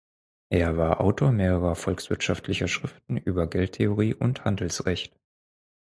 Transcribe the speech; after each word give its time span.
Er 0.49 0.77
war 0.77 0.99
Autor 0.99 1.31
mehrerer 1.31 1.75
volkswirtschaftlicher 1.75 2.67
Schriften 2.67 3.17
über 3.17 3.45
Geldtheorie 3.47 4.15
und 4.15 4.45
Handelsrecht. 4.45 5.15